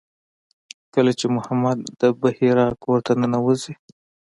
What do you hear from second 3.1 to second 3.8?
ننوځي.